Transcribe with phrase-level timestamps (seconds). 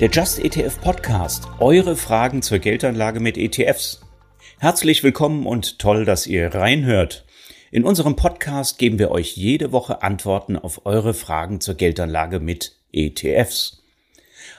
[0.00, 1.46] Der Just ETF Podcast.
[1.58, 4.00] Eure Fragen zur Geldanlage mit ETFs.
[4.58, 7.26] Herzlich willkommen und toll, dass ihr reinhört.
[7.70, 12.76] In unserem Podcast geben wir euch jede Woche Antworten auf eure Fragen zur Geldanlage mit
[12.92, 13.82] ETFs.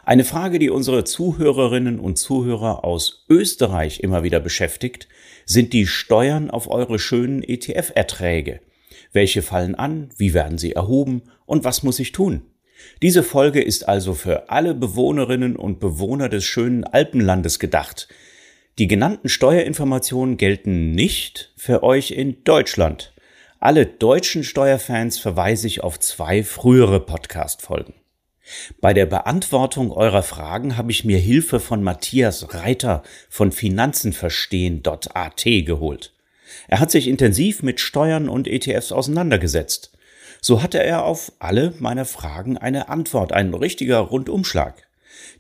[0.06, 5.08] Eine Frage, die unsere Zuhörerinnen und Zuhörer aus Österreich immer wieder beschäftigt,
[5.48, 8.60] sind die Steuern auf eure schönen ETF-Erträge.
[9.12, 10.12] Welche fallen an?
[10.18, 11.24] Wie werden sie erhoben?
[11.48, 12.44] Und was muss ich tun?
[13.02, 18.08] Diese Folge ist also für alle Bewohnerinnen und Bewohner des schönen Alpenlandes gedacht.
[18.78, 23.14] Die genannten Steuerinformationen gelten nicht für euch in Deutschland.
[23.60, 27.94] Alle deutschen Steuerfans verweise ich auf zwei frühere Podcast-Folgen.
[28.80, 36.14] Bei der Beantwortung eurer Fragen habe ich mir Hilfe von Matthias Reiter von Finanzenverstehen.at geholt.
[36.68, 39.92] Er hat sich intensiv mit Steuern und ETFs auseinandergesetzt.
[40.44, 44.88] So hatte er auf alle meine Fragen eine Antwort, ein richtiger Rundumschlag.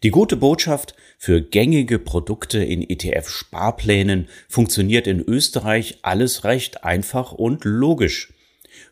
[0.04, 7.66] Die gute Botschaft, für gängige Produkte in ETF-Sparplänen funktioniert in Österreich alles recht einfach und
[7.66, 8.32] logisch.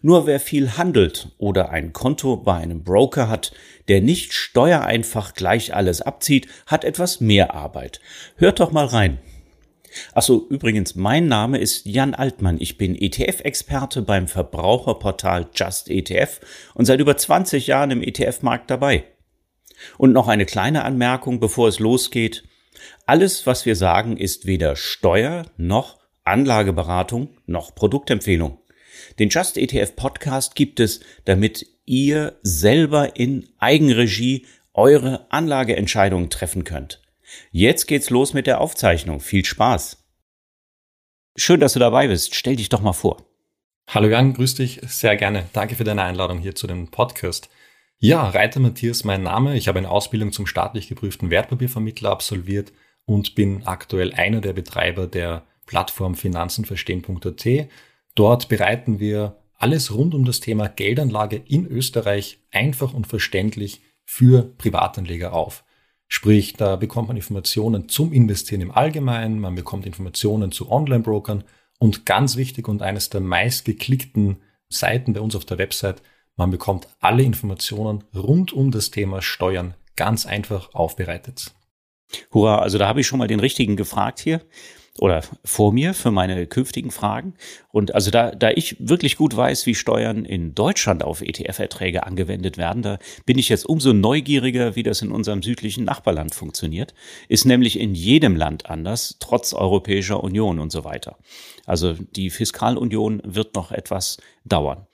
[0.02, 3.52] Nur wer viel handelt oder ein Konto bei einem Broker hat,
[3.88, 8.02] der nicht steuereinfach gleich alles abzieht, hat etwas mehr Arbeit.
[8.36, 9.20] Hört doch mal rein.
[10.14, 12.58] Achso, übrigens, mein Name ist Jan Altmann.
[12.60, 16.40] Ich bin ETF-Experte beim Verbraucherportal Just ETF
[16.74, 19.04] und seit über 20 Jahren im ETF-Markt dabei.
[19.98, 22.44] Und noch eine kleine Anmerkung, bevor es losgeht.
[23.06, 28.60] Alles, was wir sagen, ist weder Steuer noch Anlageberatung noch Produktempfehlung.
[29.18, 37.02] Den Just ETF Podcast gibt es, damit ihr selber in Eigenregie eure Anlageentscheidungen treffen könnt.
[37.52, 39.20] Jetzt geht's los mit der Aufzeichnung.
[39.20, 40.04] Viel Spaß.
[41.36, 42.36] Schön, dass du dabei bist.
[42.36, 43.26] Stell dich doch mal vor.
[43.88, 45.50] Hallo Jan, grüß dich sehr gerne.
[45.54, 47.50] Danke für deine Einladung hier zu dem Podcast.
[47.98, 49.58] Ja, Reiter Matthias mein Name.
[49.58, 52.72] Ich habe eine Ausbildung zum staatlich geprüften Wertpapiervermittler absolviert
[53.06, 57.70] und bin aktuell einer der Betreiber der Plattform Finanzenverstehen.at.
[58.16, 64.44] Dort bereiten wir alles rund um das Thema Geldanlage in Österreich einfach und verständlich für
[64.58, 65.64] Privatanleger auf.
[66.12, 71.44] Sprich, da bekommt man Informationen zum Investieren im Allgemeinen, man bekommt Informationen zu Online-Brokern
[71.78, 74.38] und ganz wichtig und eines der meistgeklickten
[74.70, 76.02] Seiten bei uns auf der Website,
[76.36, 81.54] man bekommt alle Informationen rund um das Thema Steuern ganz einfach aufbereitet.
[82.34, 84.42] Hurra, also da habe ich schon mal den richtigen gefragt hier
[85.00, 87.34] oder vor mir für meine künftigen Fragen.
[87.72, 92.58] Und also da, da ich wirklich gut weiß, wie Steuern in Deutschland auf ETF-Erträge angewendet
[92.58, 96.94] werden, da bin ich jetzt umso neugieriger, wie das in unserem südlichen Nachbarland funktioniert.
[97.28, 101.18] Ist nämlich in jedem Land anders, trotz Europäischer Union und so weiter.
[101.66, 104.88] Also die Fiskalunion wird noch etwas dauern.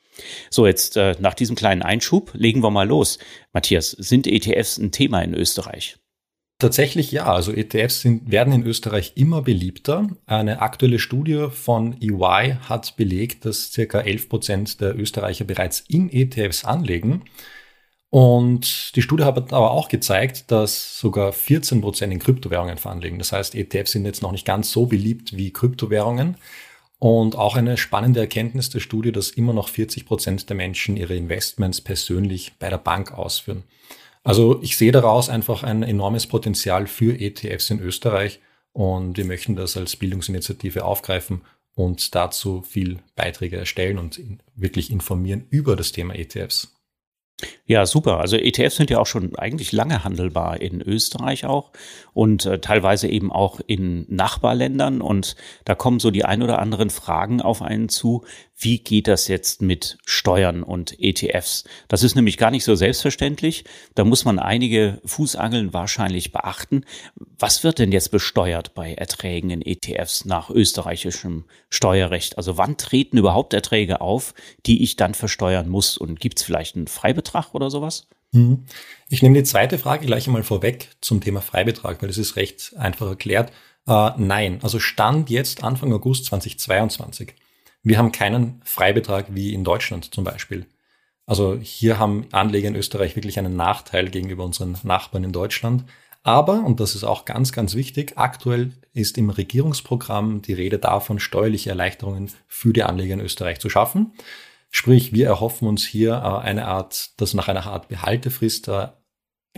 [0.50, 3.20] So, jetzt äh, nach diesem kleinen Einschub legen wir mal los.
[3.54, 5.98] Matthias, sind ETFs ein Thema in Österreich?
[6.66, 10.10] Tatsächlich ja, also ETFs sind, werden in Österreich immer beliebter.
[10.26, 16.12] Eine aktuelle Studie von EY hat belegt, dass circa 11 Prozent der Österreicher bereits in
[16.12, 17.22] ETFs anlegen.
[18.10, 23.20] Und die Studie hat aber auch gezeigt, dass sogar 14 Prozent in Kryptowährungen veranlegen.
[23.20, 26.36] Das heißt, ETFs sind jetzt noch nicht ganz so beliebt wie Kryptowährungen.
[26.98, 31.16] Und auch eine spannende Erkenntnis der Studie, dass immer noch 40 Prozent der Menschen ihre
[31.16, 33.66] Investments persönlich bei der Bank ausführen.
[34.26, 38.42] Also ich sehe daraus einfach ein enormes Potenzial für ETFs in Österreich
[38.74, 41.44] und wir möchten das als Bildungsinitiative aufgreifen
[41.76, 44.20] und dazu viel Beiträge erstellen und
[44.56, 46.75] wirklich informieren über das Thema ETFs.
[47.68, 48.20] Ja, super.
[48.20, 51.72] Also ETFs sind ja auch schon eigentlich lange handelbar in Österreich auch
[52.14, 55.02] und äh, teilweise eben auch in Nachbarländern.
[55.02, 55.36] Und
[55.66, 58.24] da kommen so die ein oder anderen Fragen auf einen zu.
[58.58, 61.66] Wie geht das jetzt mit Steuern und ETFs?
[61.90, 63.66] Das ist nämlich gar nicht so selbstverständlich.
[63.96, 66.86] Da muss man einige Fußangeln wahrscheinlich beachten.
[67.38, 72.38] Was wird denn jetzt besteuert bei Erträgen in ETFs nach österreichischem Steuerrecht?
[72.38, 74.34] Also wann treten überhaupt Erträge auf,
[74.66, 75.98] die ich dann versteuern muss?
[75.98, 78.08] Und gibt es vielleicht einen Freibetrag oder sowas?
[78.32, 78.66] Mhm.
[79.10, 82.76] Ich nehme die zweite Frage gleich einmal vorweg zum Thema Freibetrag, weil das ist recht
[82.78, 83.52] einfach erklärt.
[83.88, 87.34] Äh, nein, also Stand jetzt Anfang August 2022.
[87.84, 90.66] Wir haben keinen Freibetrag wie in Deutschland zum Beispiel.
[91.28, 95.86] Also hier haben Anleger in Österreich wirklich einen Nachteil gegenüber unseren Nachbarn in Deutschland.
[96.24, 101.20] Aber, und das ist auch ganz, ganz wichtig, aktuell ist im Regierungsprogramm die Rede davon,
[101.20, 104.14] steuerliche Erleichterungen für die Anleger in Österreich zu schaffen.
[104.78, 108.90] Sprich, wir erhoffen uns hier äh, eine Art, dass nach einer Art Behaltefrist äh,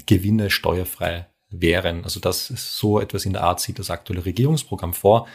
[0.05, 2.03] Gewinne steuerfrei wären.
[2.03, 5.27] Also das so etwas in der Art sieht das aktuelle Regierungsprogramm vor.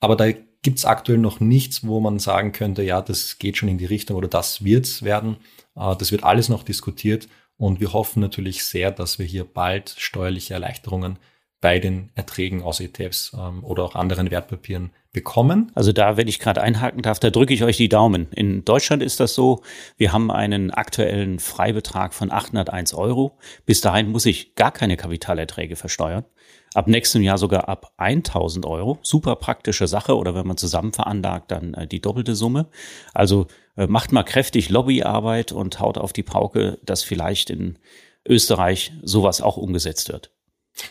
[0.00, 3.68] Aber da gibt es aktuell noch nichts, wo man sagen könnte, ja, das geht schon
[3.68, 5.36] in die Richtung oder das wird's werden.
[5.76, 9.94] Äh, das wird alles noch diskutiert Und wir hoffen natürlich sehr, dass wir hier bald
[9.98, 11.16] steuerliche Erleichterungen
[11.60, 15.72] bei den Erträgen aus ETFs ähm, oder auch anderen Wertpapieren bekommen.
[15.74, 18.28] Also da, wenn ich gerade einhaken darf, da drücke ich euch die Daumen.
[18.36, 19.62] In Deutschland ist das so,
[19.96, 23.36] wir haben einen aktuellen Freibetrag von 801 Euro.
[23.66, 26.24] Bis dahin muss ich gar keine Kapitalerträge versteuern.
[26.72, 29.00] Ab nächstem Jahr sogar ab 1000 Euro.
[29.02, 32.68] Super praktische Sache oder wenn man zusammen veranlagt, dann äh, die doppelte Summe.
[33.12, 37.80] Also äh, macht mal kräftig Lobbyarbeit und haut auf die Pauke, dass vielleicht in
[38.24, 40.30] Österreich sowas auch umgesetzt wird.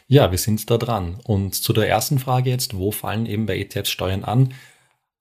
[0.07, 1.19] Ja, wir sind da dran.
[1.23, 4.53] Und zu der ersten Frage jetzt, wo fallen eben bei ETFs Steuern an?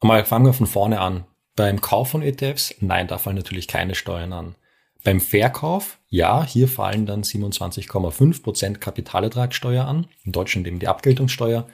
[0.02, 1.24] Mal fangen wir von vorne an.
[1.54, 4.54] Beim Kauf von ETFs, nein, da fallen natürlich keine Steuern an.
[5.02, 10.06] Beim Verkauf, ja, hier fallen dann 27,5% Kapitalertragssteuer an.
[10.24, 11.66] In Deutschland eben die Abgeltungssteuer.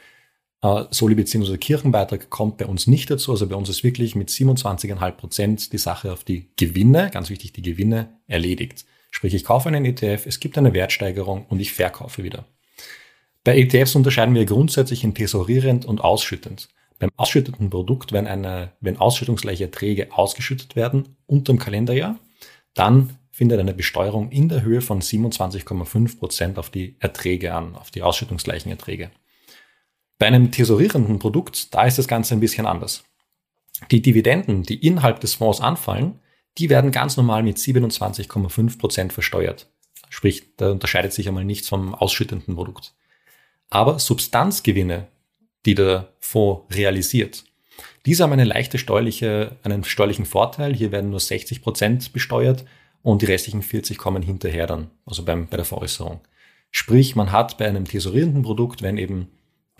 [0.62, 1.56] Äh, Soli bzw.
[1.56, 3.33] Kirchenbeitrag kommt bei uns nicht dazu.
[3.33, 7.62] Also bei uns ist wirklich mit 27,5% die Sache auf die Gewinne, ganz wichtig, die
[7.62, 8.85] Gewinne erledigt.
[9.11, 12.47] Sprich, ich kaufe einen ETF, es gibt eine Wertsteigerung und ich verkaufe wieder.
[13.44, 16.69] Bei ETFs unterscheiden wir grundsätzlich in tesorierend und ausschüttend.
[16.99, 22.19] Beim ausschüttenden Produkt, wenn, eine, wenn ausschüttungsgleiche Erträge ausgeschüttet werden unterm Kalenderjahr,
[22.75, 27.91] dann findet eine Besteuerung in der Höhe von 27,5 Prozent auf die Erträge an, auf
[27.91, 29.11] die ausschüttungsgleichen Erträge.
[30.19, 33.03] Bei einem tesorierenden Produkt, da ist das Ganze ein bisschen anders.
[33.91, 36.21] Die Dividenden, die innerhalb des Fonds anfallen,
[36.59, 39.69] die werden ganz normal mit 27,5 Prozent versteuert.
[40.11, 42.95] Sprich, da unterscheidet sich einmal nichts vom ausschüttenden Produkt.
[43.73, 45.09] Aber Substanzgewinne,
[45.65, 47.45] die der Fonds realisiert,
[48.05, 50.75] diese haben eine leichte steuerliche, einen steuerlichen Vorteil.
[50.75, 52.67] Hier werden nur 60 Prozent besteuert
[53.01, 56.21] und die restlichen 40 kommen hinterher dann, also beim, bei der Veräußerung.
[56.71, 59.29] Sprich, man hat bei einem tesorierenden Produkt, wenn eben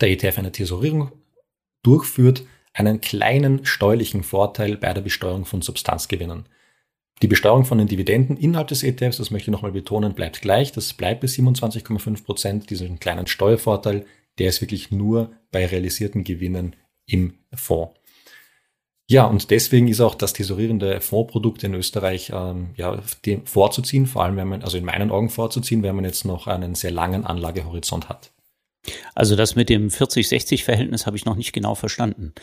[0.01, 1.11] der ETF eine Tesorierung
[1.83, 6.49] durchführt, einen kleinen steuerlichen Vorteil bei der Besteuerung von Substanzgewinnen.
[7.23, 10.73] Die Besteuerung von den Dividenden innerhalb des ETFs, das möchte ich nochmal betonen, bleibt gleich.
[10.73, 12.69] Das bleibt bei 27,5 Prozent.
[12.69, 14.05] Diesen kleinen Steuervorteil,
[14.39, 16.75] der ist wirklich nur bei realisierten Gewinnen
[17.05, 17.97] im Fonds.
[19.09, 23.01] Ja, und deswegen ist auch das tesorierende Fondsprodukt in Österreich ähm, ja,
[23.45, 26.75] vorzuziehen, vor allem wenn man, also in meinen Augen vorzuziehen, wenn man jetzt noch einen
[26.75, 28.33] sehr langen Anlagehorizont hat.
[29.15, 32.33] Also das mit dem 40-60-Verhältnis habe ich noch nicht genau verstanden.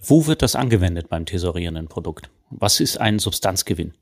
[0.00, 2.30] Wo wird das angewendet beim tesorierenden Produkt?
[2.48, 3.92] Was ist ein Substanzgewinn?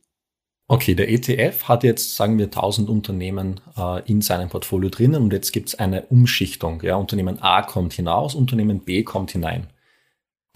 [0.70, 5.32] Okay, der ETF hat jetzt, sagen wir, 1000 Unternehmen äh, in seinem Portfolio drinnen und
[5.32, 6.82] jetzt gibt es eine Umschichtung.
[6.82, 9.68] Ja, Unternehmen A kommt hinaus, Unternehmen B kommt hinein.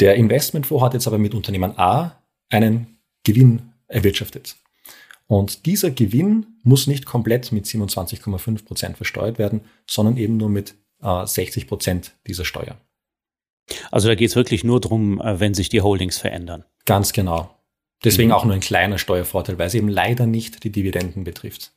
[0.01, 4.57] Der Investmentfonds hat jetzt aber mit Unternehmen A einen Gewinn erwirtschaftet.
[5.29, 10.75] Und dieser Gewinn muss nicht komplett mit 27,5 Prozent versteuert werden, sondern eben nur mit
[11.03, 12.77] äh, 60 Prozent dieser Steuer.
[13.91, 16.65] Also da geht es wirklich nur darum, äh, wenn sich die Holdings verändern.
[16.85, 17.51] Ganz genau.
[18.05, 18.35] Deswegen mhm.
[18.35, 21.73] auch nur ein kleiner Steuervorteil, weil es eben leider nicht die Dividenden betrifft.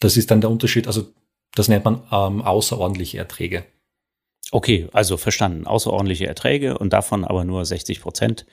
[0.00, 1.06] Das ist dann der Unterschied, also
[1.54, 3.64] das nennt man ähm, außerordentliche Erträge.
[4.52, 5.66] Okay, also verstanden.
[5.66, 8.46] Außerordentliche Erträge und davon aber nur 60 Prozent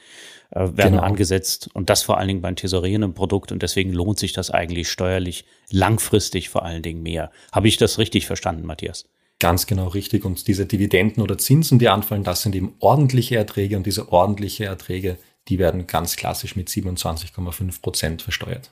[0.51, 1.03] äh, werden genau.
[1.03, 4.89] angesetzt und das vor allen Dingen beim tesorierenden Produkt und deswegen lohnt sich das eigentlich
[4.89, 7.31] steuerlich langfristig vor allen Dingen mehr.
[7.51, 9.05] Habe ich das richtig verstanden, Matthias?
[9.39, 10.25] Ganz genau richtig.
[10.25, 14.65] Und diese Dividenden oder Zinsen, die anfallen, das sind eben ordentliche Erträge und diese ordentliche
[14.65, 15.17] Erträge,
[15.47, 18.71] die werden ganz klassisch mit 27,5 Prozent versteuert.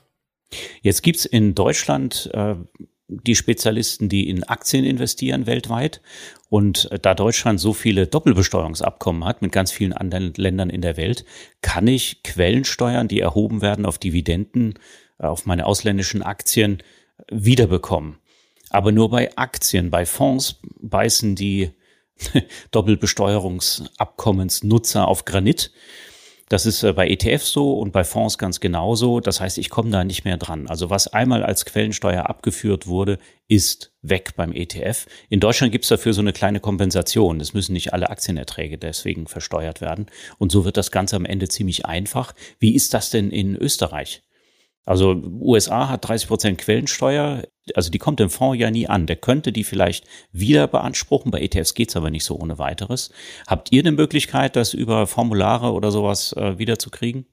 [0.82, 2.56] Jetzt gibt's in Deutschland äh,
[3.08, 6.00] die Spezialisten, die in Aktien investieren weltweit.
[6.48, 10.96] Und äh, da Deutschland so viele Doppelbesteuerungsabkommen hat mit ganz vielen anderen Ländern in der
[10.96, 11.24] Welt,
[11.60, 14.78] kann ich Quellensteuern, die erhoben werden auf Dividenden,
[15.18, 16.82] äh, auf meine ausländischen Aktien,
[17.30, 18.18] wiederbekommen.
[18.70, 21.70] Aber nur bei Aktien, bei Fonds beißen die
[22.70, 25.72] Doppelbesteuerungsabkommensnutzer auf Granit.
[26.48, 29.20] Das ist äh, bei ETFs so und bei Fonds ganz genauso.
[29.20, 30.66] Das heißt, ich komme da nicht mehr dran.
[30.68, 33.18] Also was einmal als Quellensteuer abgeführt wurde,
[33.48, 35.06] ist weg beim ETF.
[35.28, 37.40] In Deutschland gibt es dafür so eine kleine Kompensation.
[37.40, 40.06] Es müssen nicht alle Aktienerträge deswegen versteuert werden.
[40.38, 42.34] Und so wird das Ganze am Ende ziemlich einfach.
[42.58, 44.22] Wie ist das denn in Österreich?
[44.84, 49.06] Also USA hat 30 Prozent Quellensteuer, also die kommt im Fonds ja nie an.
[49.06, 53.10] Der könnte die vielleicht wieder beanspruchen, bei ETFs geht's aber nicht so ohne weiteres.
[53.46, 57.26] Habt ihr eine Möglichkeit, das über Formulare oder sowas äh, wiederzukriegen?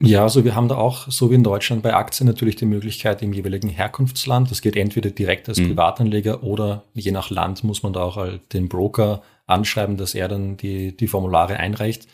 [0.00, 3.20] Ja, also wir haben da auch, so wie in Deutschland bei Aktien, natürlich die Möglichkeit
[3.20, 4.48] im jeweiligen Herkunftsland.
[4.48, 5.68] Das geht entweder direkt als mhm.
[5.68, 10.28] Privatanleger oder je nach Land muss man da auch halt den Broker anschreiben, dass er
[10.28, 12.06] dann die, die Formulare einreicht.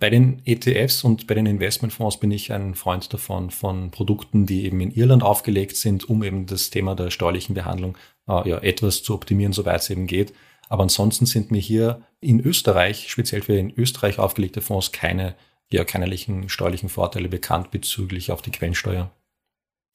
[0.00, 4.64] Bei den ETFs und bei den Investmentfonds bin ich ein Freund davon, von Produkten, die
[4.64, 9.02] eben in Irland aufgelegt sind, um eben das Thema der steuerlichen Behandlung äh, ja, etwas
[9.02, 10.32] zu optimieren, soweit es eben geht.
[10.68, 15.34] Aber ansonsten sind mir hier in Österreich, speziell für in Österreich aufgelegte Fonds, keine,
[15.72, 19.10] ja, keinerlichen steuerlichen Vorteile bekannt bezüglich auf die Quellensteuer.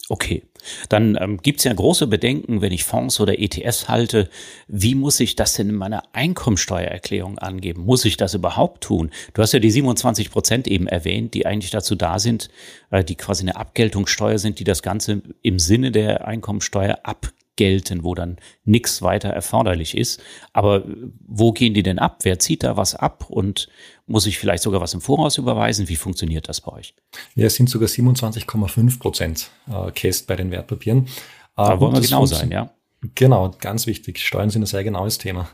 [0.10, 0.44] Okay,
[0.90, 4.30] dann ähm, gibt es ja große Bedenken, wenn ich Fonds oder ETS halte.
[4.68, 7.86] Wie muss ich das denn in meiner Einkommensteuererklärung angeben?
[7.86, 9.12] Muss ich das überhaupt tun?
[9.34, 12.50] Du hast ja die 27 Prozent eben erwähnt, die eigentlich dazu da sind,
[12.92, 18.14] äh, die quasi eine Abgeltungssteuer sind, die das Ganze im Sinne der Einkommensteuer abgelten, wo
[18.14, 20.22] dann nichts weiter erforderlich ist.
[20.52, 20.84] Aber
[21.26, 22.20] wo gehen die denn ab?
[22.24, 23.28] Wer zieht da was ab?
[23.30, 23.70] Und
[24.06, 25.88] muss ich vielleicht sogar was im Voraus überweisen?
[25.88, 26.94] Wie funktioniert das bei euch?
[27.36, 31.08] Ja, es sind sogar 27,5 Prozent äh, Käst bei den Wertpapieren.
[31.56, 32.72] Da äh, wollen wir genau sein, ja?
[33.16, 34.20] Genau, ganz wichtig.
[34.20, 35.50] Steuern sind ein sehr genaues Thema.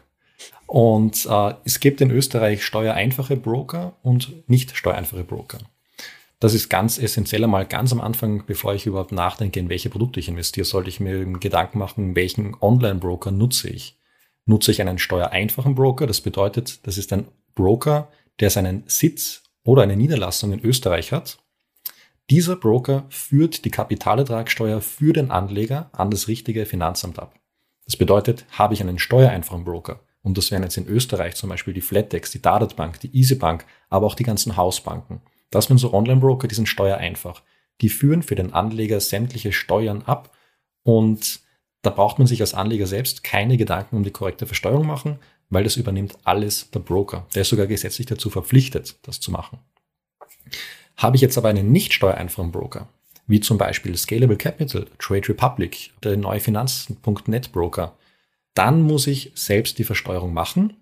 [0.67, 5.59] Und äh, es gibt in Österreich steuereinfache Broker und nicht steuereinfache Broker.
[6.39, 10.21] Das ist ganz essentiell einmal ganz am Anfang, bevor ich überhaupt nachdenke, in welche Produkte
[10.21, 13.97] ich investiere, sollte ich mir Gedanken machen, welchen Online-Broker nutze ich.
[14.45, 16.07] Nutze ich einen steuereinfachen Broker?
[16.07, 21.37] Das bedeutet, das ist ein Broker, der seinen Sitz oder eine Niederlassung in Österreich hat.
[22.29, 27.35] Dieser Broker führt die Kapitalertragssteuer für den Anleger an das richtige Finanzamt ab.
[27.85, 31.73] Das bedeutet, habe ich einen steuereinfachen Broker, und das wären jetzt in Österreich zum Beispiel
[31.73, 35.21] die Flattex, die Dadat Bank, die EasyBank, aber auch die ganzen Hausbanken.
[35.49, 37.41] Das sind so Online-Broker, die sind steuereinfach.
[37.81, 40.35] Die führen für den Anleger sämtliche Steuern ab
[40.83, 41.39] und
[41.81, 45.19] da braucht man sich als Anleger selbst keine Gedanken um die korrekte Versteuerung machen,
[45.49, 47.27] weil das übernimmt alles der Broker.
[47.33, 49.59] Der ist sogar gesetzlich dazu verpflichtet, das zu machen.
[50.97, 52.89] Habe ich jetzt aber einen nicht steuereinfachen Broker,
[53.25, 57.97] wie zum Beispiel Scalable Capital, Trade Republic, der neue Finanzen.net Broker,
[58.53, 60.73] dann muss ich selbst die Versteuerung machen.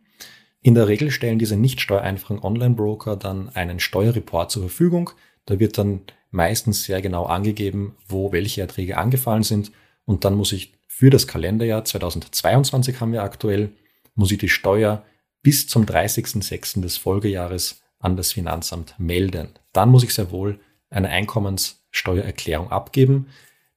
[0.61, 5.11] In der Regel stellen diese nicht steuereinfachen Online-Broker dann einen Steuerreport zur Verfügung.
[5.45, 9.71] Da wird dann meistens sehr genau angegeben, wo welche Erträge angefallen sind.
[10.05, 13.71] Und dann muss ich für das Kalenderjahr 2022 haben wir aktuell
[14.17, 15.03] muss ich die Steuer
[15.41, 16.81] bis zum 30.06.
[16.81, 19.49] des Folgejahres an das Finanzamt melden.
[19.71, 20.59] Dann muss ich sehr wohl
[20.89, 23.27] eine Einkommenssteuererklärung abgeben.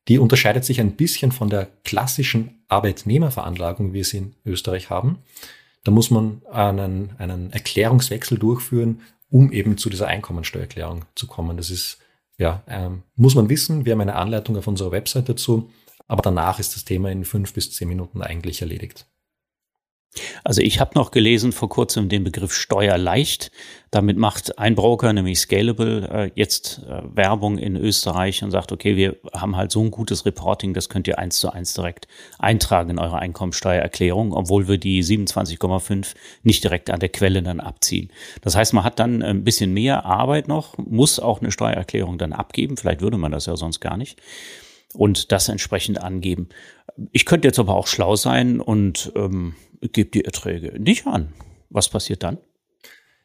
[0.09, 5.19] Die unterscheidet sich ein bisschen von der klassischen Arbeitnehmerveranlagung, wie wir sie in Österreich haben.
[5.85, 11.57] Da muss man einen, einen Erklärungswechsel durchführen, um eben zu dieser Einkommensteuererklärung zu kommen.
[11.57, 11.99] Das ist,
[12.37, 13.85] ja, ähm, muss man wissen.
[13.85, 15.71] Wir haben eine Anleitung auf unserer Website dazu.
[16.09, 19.07] Aber danach ist das Thema in fünf bis zehn Minuten eigentlich erledigt.
[20.43, 23.53] Also ich habe noch gelesen vor kurzem den Begriff Steuerleicht.
[23.93, 28.97] Damit macht ein Broker, nämlich Scalable, äh, jetzt äh, Werbung in Österreich und sagt, okay,
[28.97, 32.91] wir haben halt so ein gutes Reporting, das könnt ihr eins zu eins direkt eintragen
[32.91, 38.11] in eure Einkommensteuererklärung, obwohl wir die 27,5 nicht direkt an der Quelle dann abziehen.
[38.43, 42.33] Das heißt, man hat dann ein bisschen mehr Arbeit noch, muss auch eine Steuererklärung dann
[42.33, 42.77] abgeben.
[42.77, 44.21] Vielleicht würde man das ja sonst gar nicht
[44.95, 46.49] und das entsprechend angeben.
[47.13, 51.33] Ich könnte jetzt aber auch schlau sein und ähm, gebe die Erträge nicht an.
[51.71, 52.39] Was passiert dann?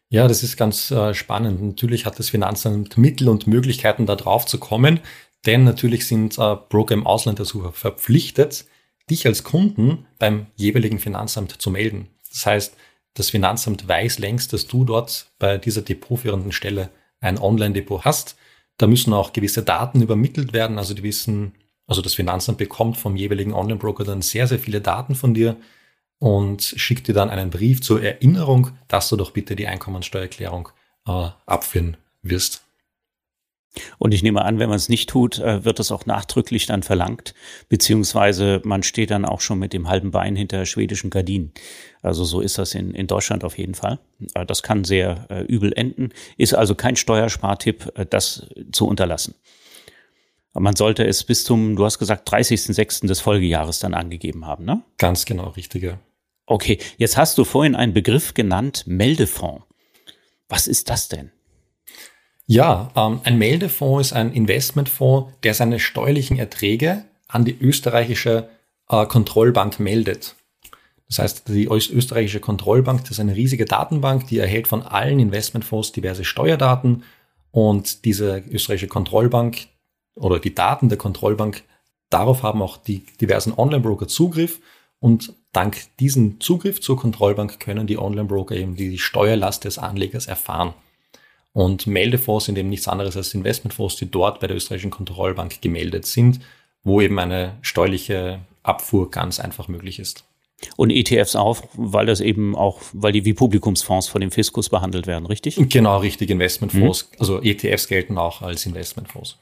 [0.09, 1.61] Ja, das ist ganz äh, spannend.
[1.61, 4.99] Natürlich hat das Finanzamt Mittel und Möglichkeiten, da drauf zu kommen,
[5.45, 8.65] denn natürlich sind äh, Broker im Ausland dazu verpflichtet,
[9.09, 12.07] dich als Kunden beim jeweiligen Finanzamt zu melden.
[12.29, 12.77] Das heißt,
[13.13, 16.89] das Finanzamt weiß längst, dass du dort bei dieser depotführenden Stelle
[17.19, 18.35] ein Online-Depot hast.
[18.77, 20.77] Da müssen auch gewisse Daten übermittelt werden.
[20.77, 21.53] Also die wissen,
[21.87, 25.55] also das Finanzamt bekommt vom jeweiligen Online-Broker dann sehr, sehr viele Daten von dir
[26.19, 30.69] und schickt dir dann einen Brief zur Erinnerung, dass du doch bitte die Einkommensteuererklärung
[31.07, 32.65] äh, abführen wirst.
[33.97, 36.81] Und ich nehme an, wenn man es nicht tut, äh, wird es auch nachdrücklich dann
[36.81, 37.33] verlangt,
[37.67, 41.51] beziehungsweise man steht dann auch schon mit dem halben Bein hinter schwedischen Gardinen.
[42.01, 43.99] Also so ist das in, in Deutschland auf jeden Fall.
[44.33, 49.35] Äh, das kann sehr äh, übel enden, ist also kein Steuerspartipp, das zu unterlassen.
[50.57, 53.07] Man sollte es bis zum, du hast gesagt, 30.06.
[53.07, 54.81] des Folgejahres dann angegeben haben, ne?
[54.97, 55.99] Ganz genau, richtige.
[56.45, 59.63] Okay, jetzt hast du vorhin einen Begriff genannt, Meldefonds.
[60.47, 61.31] Was ist das denn?
[62.45, 68.49] Ja, ähm, ein Meldefonds ist ein Investmentfonds, der seine steuerlichen Erträge an die österreichische
[68.89, 70.35] äh, Kontrollbank meldet.
[71.07, 75.91] Das heißt, die österreichische Kontrollbank, das ist eine riesige Datenbank, die erhält von allen Investmentfonds
[75.91, 77.03] diverse Steuerdaten
[77.51, 79.67] und diese österreichische Kontrollbank,
[80.15, 81.63] oder die Daten der Kontrollbank,
[82.09, 84.59] darauf haben auch die diversen Online-Broker Zugriff
[84.99, 90.73] und dank diesem Zugriff zur Kontrollbank können die Online-Broker eben die Steuerlast des Anlegers erfahren.
[91.53, 96.05] Und Meldefonds sind eben nichts anderes als Investmentfonds, die dort bei der österreichischen Kontrollbank gemeldet
[96.05, 96.41] sind,
[96.83, 100.25] wo eben eine steuerliche Abfuhr ganz einfach möglich ist.
[100.75, 105.07] Und ETFs auch, weil das eben auch, weil die wie Publikumsfonds von dem Fiskus behandelt
[105.07, 105.57] werden, richtig?
[105.69, 107.09] Genau, richtig, Investmentfonds.
[107.11, 107.17] Mhm.
[107.19, 109.37] Also ETFs gelten auch als Investmentfonds.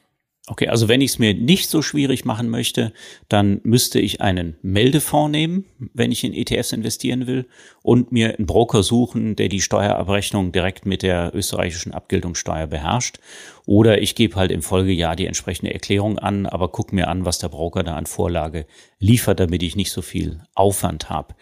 [0.48, 2.92] Okay, also wenn ich es mir nicht so schwierig machen möchte,
[3.30, 7.48] dann müsste ich einen Meldefonds nehmen, wenn ich in ETFs investieren will,
[7.82, 13.20] und mir einen Broker suchen, der die Steuerabrechnung direkt mit der österreichischen Abgeltungssteuer beherrscht.
[13.66, 17.40] Oder ich gebe halt im Folgejahr die entsprechende Erklärung an, aber guck mir an, was
[17.40, 18.66] der Broker da an Vorlage
[19.00, 21.36] liefert, damit ich nicht so viel Aufwand habe.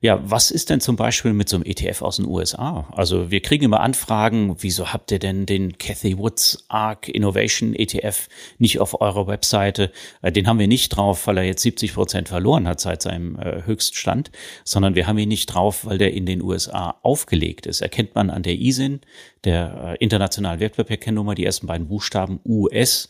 [0.00, 2.86] Ja, was ist denn zum Beispiel mit so einem ETF aus den USA?
[2.92, 8.28] Also wir kriegen immer Anfragen, wieso habt ihr denn den Cathy Woods ARC Innovation ETF
[8.58, 9.90] nicht auf eurer Webseite?
[10.20, 13.38] Äh, den haben wir nicht drauf, weil er jetzt 70 Prozent verloren hat seit seinem
[13.38, 14.30] äh, Höchststand,
[14.64, 17.80] sondern wir haben ihn nicht drauf, weil der in den USA aufgelegt ist.
[17.80, 19.00] Erkennt man an der ISIN,
[19.44, 23.08] der äh, internationalen Wertpapierkennnummer, die ersten beiden Buchstaben US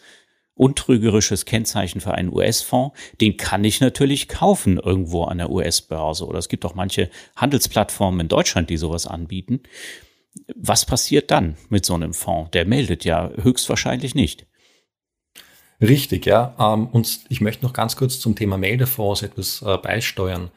[0.57, 6.27] untrügerisches Kennzeichen für einen US-Fonds, den kann ich natürlich kaufen irgendwo an der US-Börse.
[6.27, 9.61] Oder es gibt auch manche Handelsplattformen in Deutschland, die sowas anbieten.
[10.55, 12.51] Was passiert dann mit so einem Fonds?
[12.51, 14.47] Der meldet ja höchstwahrscheinlich nicht.
[15.81, 16.55] Richtig, ja.
[16.59, 20.51] Ähm, und ich möchte noch ganz kurz zum Thema Meldefonds etwas äh, beisteuern.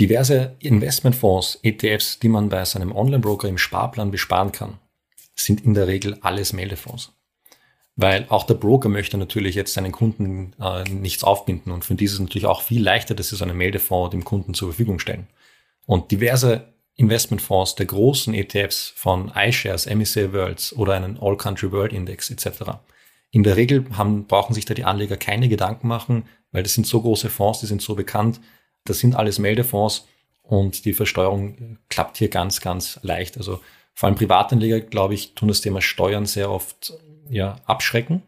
[0.00, 4.78] Diverse Investmentfonds, ETFs, die man bei seinem Online-Broker im Sparplan besparen kann,
[5.36, 7.12] sind in der Regel alles Meldefonds.
[7.96, 12.18] Weil auch der Broker möchte natürlich jetzt seinen Kunden äh, nichts aufbinden und für dieses
[12.18, 15.28] natürlich auch viel leichter, dass sie so einen Meldefonds dem Kunden zur Verfügung stellen.
[15.86, 21.92] Und diverse Investmentfonds der großen ETFs von iShares, MSCI Worlds oder einen All Country World
[21.92, 22.78] Index etc.
[23.30, 26.86] In der Regel haben, brauchen sich da die Anleger keine Gedanken machen, weil das sind
[26.86, 28.40] so große Fonds, die sind so bekannt.
[28.84, 30.06] Das sind alles Meldefonds
[30.42, 33.36] und die Versteuerung klappt hier ganz, ganz leicht.
[33.36, 33.60] Also
[33.92, 36.94] vor allem Privatanleger, glaube ich, tun das Thema Steuern sehr oft
[37.28, 38.22] ja, abschrecken.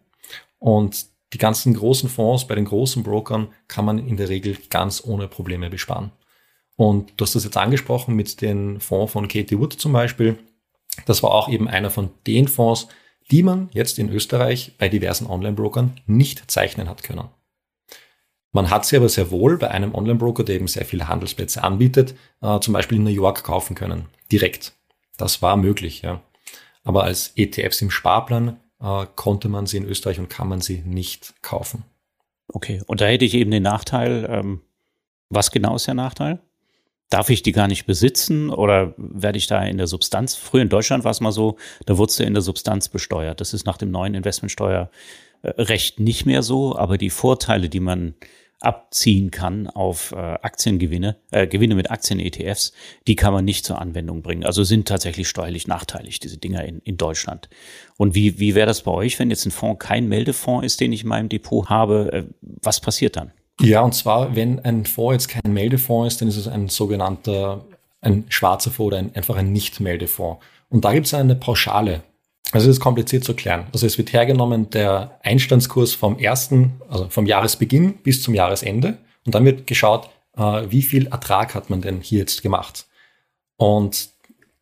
[0.59, 5.03] Und die ganzen großen Fonds bei den großen Brokern kann man in der Regel ganz
[5.05, 6.13] ohne Probleme besparen.
[6.77, 10.39] Und du hast das jetzt angesprochen mit dem Fonds von Katie Wood zum Beispiel.
[11.05, 12.89] Das war auch eben einer von den Fonds,
[13.31, 17.29] die man jetzt in Österreich bei diversen Online-Brokern nicht zeichnen hat können.
[18.53, 22.15] Man hat sie aber sehr wohl bei einem Online-Broker, der eben sehr viele Handelsplätze anbietet,
[22.41, 24.07] äh, zum Beispiel in New York kaufen können.
[24.33, 24.73] Direkt.
[25.19, 26.23] Das war möglich, ja.
[26.85, 30.83] Aber als ETFs im Sparplan äh, konnte man sie in Österreich und kann man sie
[30.85, 31.85] nicht kaufen.
[32.49, 34.61] Okay, und da hätte ich eben den Nachteil, ähm,
[35.29, 36.41] was genau ist der Nachteil?
[37.09, 40.35] Darf ich die gar nicht besitzen oder werde ich da in der Substanz?
[40.35, 43.41] Früher in Deutschland war es mal so, da wurdest du in der Substanz besteuert.
[43.41, 48.15] Das ist nach dem neuen Investmentsteuerrecht nicht mehr so, aber die Vorteile, die man
[48.61, 52.73] abziehen kann auf äh, Aktiengewinne, äh, Gewinne mit Aktien-ETFs,
[53.07, 54.45] die kann man nicht zur Anwendung bringen.
[54.45, 57.49] Also sind tatsächlich steuerlich nachteilig, diese Dinger in, in Deutschland.
[57.97, 60.93] Und wie, wie wäre das bei euch, wenn jetzt ein Fonds kein Meldefonds ist, den
[60.93, 62.13] ich in meinem Depot habe?
[62.13, 63.33] Äh, was passiert dann?
[63.61, 67.65] Ja, und zwar, wenn ein Fonds jetzt kein Meldefonds ist, dann ist es ein sogenannter,
[68.01, 70.45] ein schwarzer Fonds oder ein, einfach ein Nicht-Meldefonds.
[70.69, 72.03] Und da gibt es eine Pauschale
[72.53, 73.67] also es ist kompliziert zu klären.
[73.73, 79.35] Also es wird hergenommen der Einstandskurs vom ersten, also vom Jahresbeginn bis zum Jahresende und
[79.35, 82.87] dann wird geschaut, äh, wie viel Ertrag hat man denn hier jetzt gemacht.
[83.57, 84.11] Und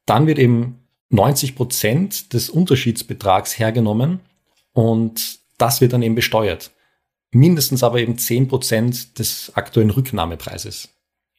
[0.06, 4.20] dann wird eben 90 Prozent des Unterschiedsbetrags hergenommen
[4.72, 6.70] und das wird dann eben besteuert.
[7.30, 10.93] Mindestens aber eben 10 Prozent des aktuellen Rücknahmepreises.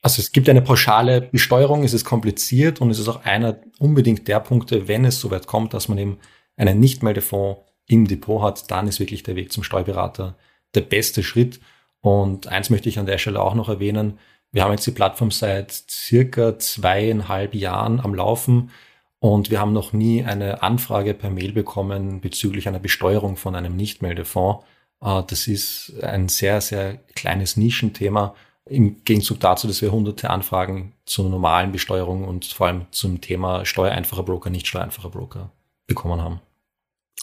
[0.05, 4.27] Also es gibt eine pauschale Besteuerung, es ist kompliziert und es ist auch einer unbedingt
[4.27, 6.19] der Punkte, wenn es soweit kommt, dass man eben
[6.57, 10.37] einen Nichtmeldefonds im Depot hat, dann ist wirklich der Weg zum Steuerberater
[10.75, 11.59] der beste Schritt.
[12.01, 14.19] Und eins möchte ich an der Stelle auch noch erwähnen.
[14.51, 18.69] Wir haben jetzt die Plattform seit circa zweieinhalb Jahren am Laufen
[19.17, 23.75] und wir haben noch nie eine Anfrage per Mail bekommen bezüglich einer Besteuerung von einem
[23.75, 24.65] Nichtmeldefonds.
[25.01, 28.35] Äh, das ist ein sehr, sehr kleines Nischenthema
[28.67, 33.65] im Gegenzug dazu, dass wir hunderte Anfragen zur normalen Besteuerung und vor allem zum Thema
[33.65, 35.51] steuereinfacher Broker, nicht steuereinfacher Broker
[35.87, 36.41] bekommen haben.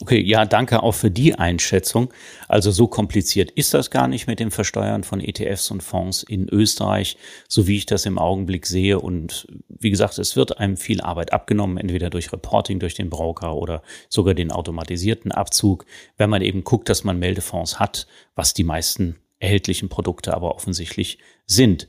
[0.01, 2.13] Okay, ja, danke auch für die Einschätzung.
[2.49, 6.49] Also so kompliziert ist das gar nicht mit dem Versteuern von ETFs und Fonds in
[6.49, 8.99] Österreich, so wie ich das im Augenblick sehe.
[8.99, 13.55] Und wie gesagt, es wird einem viel Arbeit abgenommen, entweder durch Reporting durch den Broker
[13.55, 15.85] oder sogar den automatisierten Abzug,
[16.17, 21.19] wenn man eben guckt, dass man Meldefonds hat, was die meisten erhältlichen Produkte aber offensichtlich
[21.47, 21.89] sind.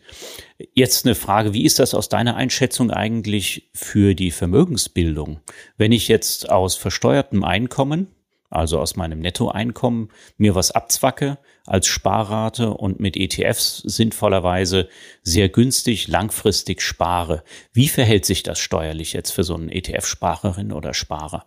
[0.73, 5.39] Jetzt eine Frage, wie ist das aus deiner Einschätzung eigentlich für die Vermögensbildung?
[5.77, 8.07] Wenn ich jetzt aus versteuertem Einkommen,
[8.49, 14.89] also aus meinem Nettoeinkommen, mir was abzwacke als Sparrate und mit ETFs sinnvollerweise
[15.21, 20.93] sehr günstig langfristig spare, wie verhält sich das steuerlich jetzt für so einen ETF-Sparerin oder
[20.93, 21.45] Sparer?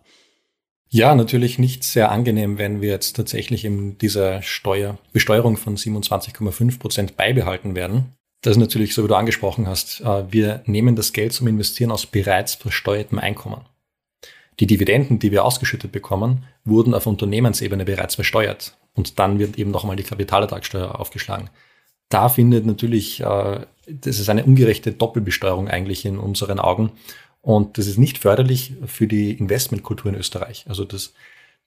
[0.89, 6.79] Ja, natürlich nicht sehr angenehm, wenn wir jetzt tatsächlich in dieser Steuer, Besteuerung von 27,5
[6.79, 8.13] Prozent beibehalten werden.
[8.41, 11.91] Das ist natürlich, so wie du angesprochen hast, äh, wir nehmen das Geld zum Investieren
[11.91, 13.61] aus bereits versteuertem Einkommen.
[14.59, 18.77] Die Dividenden, die wir ausgeschüttet bekommen, wurden auf Unternehmensebene bereits versteuert.
[18.93, 21.49] Und dann wird eben nochmal die Kapitalertragssteuer aufgeschlagen.
[22.09, 26.91] Da findet natürlich, äh, das ist eine ungerechte Doppelbesteuerung eigentlich in unseren Augen.
[27.47, 30.65] Und das ist nicht förderlich für die Investmentkultur in Österreich.
[30.67, 31.13] Also das,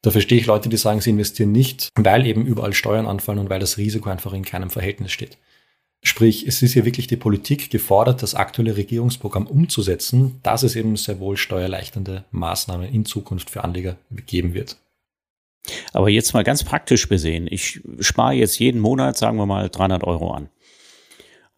[0.03, 3.49] da verstehe ich Leute, die sagen, sie investieren nicht, weil eben überall Steuern anfallen und
[3.49, 5.39] weil das Risiko einfach in keinem Verhältnis steht.
[6.03, 10.97] Sprich, es ist hier wirklich die Politik gefordert, das aktuelle Regierungsprogramm umzusetzen, dass es eben
[10.97, 14.77] sehr wohl steuerleichtende Maßnahmen in Zukunft für Anleger geben wird.
[15.95, 17.47] Aber jetzt mal ganz praktisch besehen.
[17.51, 20.51] Ich spare jetzt jeden Monat, sagen wir mal, 300 Euro an.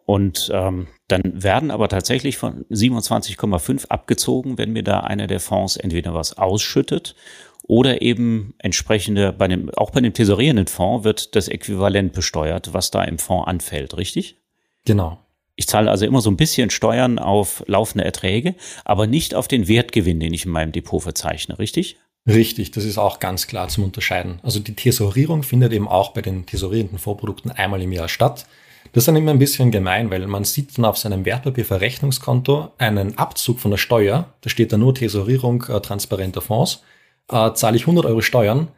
[0.04, 5.76] Und ähm, dann werden aber tatsächlich von 27,5 abgezogen, wenn mir da einer der Fonds
[5.76, 7.14] entweder was ausschüttet
[7.62, 12.90] oder eben entsprechende, bei dem, auch bei dem tesorierenden Fonds wird das Äquivalent besteuert, was
[12.90, 14.36] da im Fonds anfällt, richtig?
[14.84, 15.18] Genau.
[15.54, 19.68] Ich zahle also immer so ein bisschen Steuern auf laufende Erträge, aber nicht auf den
[19.68, 21.98] Wertgewinn, den ich in meinem Depot verzeichne, richtig?
[22.26, 24.38] Richtig, das ist auch ganz klar zum Unterscheiden.
[24.42, 28.46] Also die Tesorierung findet eben auch bei den tesorierenden Vorprodukten einmal im Jahr statt.
[28.92, 33.16] Das ist dann immer ein bisschen gemein, weil man sieht dann auf seinem Wertpapierverrechnungskonto einen
[33.16, 34.34] Abzug von der Steuer.
[34.40, 36.82] Da steht da nur Tesorierung äh, transparenter Fonds.
[37.30, 38.68] Äh, zahle ich 100 Euro Steuern,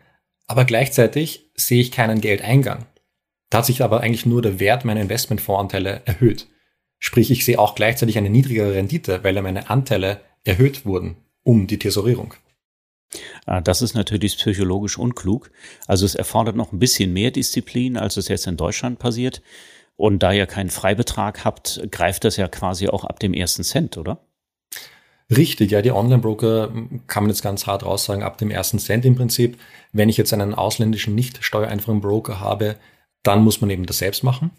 [0.47, 2.87] aber gleichzeitig sehe ich keinen Geldeingang.
[3.51, 6.49] Da hat sich aber eigentlich nur der Wert meiner Investmentfondsanteile erhöht.
[6.99, 11.79] Sprich, ich sehe auch gleichzeitig eine niedrigere Rendite, weil meine Anteile erhöht wurden um die
[11.79, 12.35] Tesorierung.
[13.47, 15.51] Ah, das ist natürlich psychologisch unklug.
[15.87, 19.43] Also es erfordert noch ein bisschen mehr Disziplin, als es jetzt in Deutschland passiert.
[19.97, 23.97] Und da ihr keinen Freibetrag habt, greift das ja quasi auch ab dem ersten Cent,
[23.97, 24.19] oder?
[25.35, 26.71] Richtig, ja, die Online-Broker
[27.07, 29.59] kann man jetzt ganz hart aussagen, ab dem ersten Cent im Prinzip.
[29.93, 32.77] Wenn ich jetzt einen ausländischen, nicht steuereinfachen Broker habe,
[33.23, 34.51] dann muss man eben das selbst machen.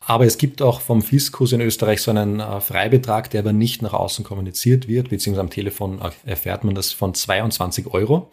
[0.00, 3.82] Aber es gibt auch vom Fiskus in Österreich so einen äh, Freibetrag, der aber nicht
[3.82, 8.30] nach außen kommuniziert wird, beziehungsweise am Telefon äh, erfährt man das von 22 Euro.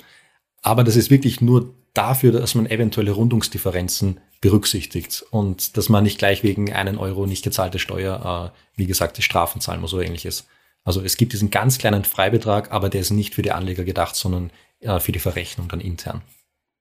[0.66, 6.18] Aber das ist wirklich nur dafür, dass man eventuelle Rundungsdifferenzen berücksichtigt und dass man nicht
[6.18, 10.48] gleich wegen einen Euro nicht gezahlte Steuer, äh, wie gesagt, Strafen zahlen muss oder ähnliches.
[10.84, 14.16] Also es gibt diesen ganz kleinen Freibetrag, aber der ist nicht für die Anleger gedacht,
[14.16, 14.50] sondern
[14.80, 16.24] äh, für die Verrechnung dann intern.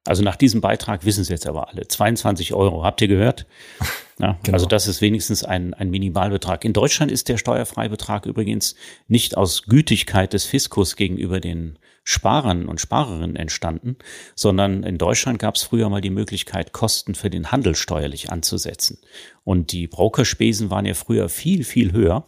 [0.07, 1.87] Also nach diesem Beitrag wissen es jetzt aber alle.
[1.87, 3.47] 22 Euro, habt ihr gehört?
[4.21, 4.55] Ja, genau.
[4.55, 6.65] Also das ist wenigstens ein, ein Minimalbetrag.
[6.65, 8.77] In Deutschland ist der Steuerfreibetrag übrigens
[9.09, 13.97] nicht aus Gütigkeit des Fiskus gegenüber den Sparern und Sparerinnen entstanden,
[14.35, 18.99] sondern in Deutschland gab es früher mal die Möglichkeit, Kosten für den Handel steuerlich anzusetzen.
[19.43, 22.27] Und die Brokerspesen waren ja früher viel, viel höher.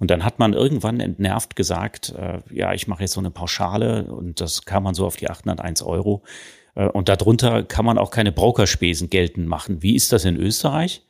[0.00, 4.04] Und dann hat man irgendwann entnervt gesagt, äh, ja, ich mache jetzt so eine Pauschale
[4.12, 6.24] und das kam man so auf die 801 Euro.
[6.74, 9.82] Äh, und darunter kann man auch keine Brokerspesen geltend machen.
[9.82, 11.02] Wie ist das in Österreich?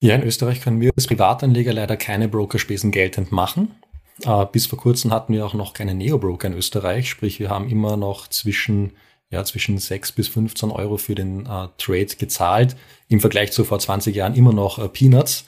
[0.00, 3.76] Ja, in Österreich können wir als Privatanleger leider keine Brokerspesen geltend machen.
[4.24, 7.68] Äh, bis vor kurzem hatten wir auch noch keine Neo-Broker in Österreich, sprich wir haben
[7.68, 8.92] immer noch zwischen,
[9.30, 12.76] ja, zwischen 6 bis 15 Euro für den äh, Trade gezahlt.
[13.08, 15.44] Im Vergleich zu vor 20 Jahren immer noch äh, Peanuts.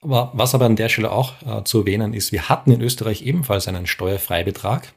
[0.00, 3.22] Aber was aber an der Stelle auch äh, zu erwähnen ist, wir hatten in Österreich
[3.22, 4.92] ebenfalls einen Steuerfreibetrag,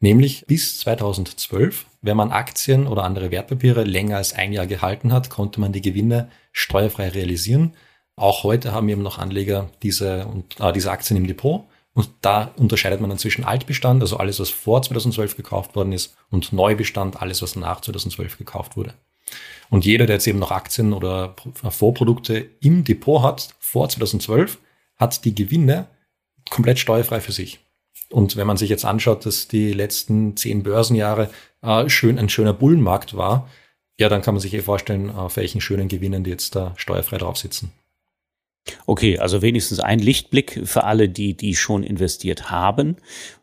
[0.00, 5.30] nämlich bis 2012, wenn man Aktien oder andere Wertpapiere länger als ein Jahr gehalten hat,
[5.30, 7.74] konnte man die Gewinne steuerfrei realisieren.
[8.14, 10.26] Auch heute haben eben noch Anleger diese,
[10.58, 11.66] äh, diese Aktien im Depot
[11.96, 16.14] und da unterscheidet man dann zwischen Altbestand, also alles, was vor 2012 gekauft worden ist,
[16.30, 18.92] und Neubestand, alles, was nach 2012 gekauft wurde.
[19.70, 21.34] Und jeder, der jetzt eben noch Aktien oder
[21.70, 24.58] Vorprodukte im Depot hat, vor 2012,
[24.98, 25.86] hat die Gewinne
[26.50, 27.60] komplett steuerfrei für sich.
[28.10, 31.30] Und wenn man sich jetzt anschaut, dass die letzten zehn Börsenjahre
[31.62, 33.48] äh, schön ein schöner Bullenmarkt war,
[33.98, 37.16] ja, dann kann man sich eh vorstellen, auf welchen schönen Gewinnen die jetzt da steuerfrei
[37.16, 37.72] drauf sitzen.
[38.86, 42.96] Okay, also wenigstens ein Lichtblick für alle, die, die schon investiert haben.